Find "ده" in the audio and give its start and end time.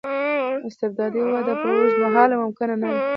2.93-3.01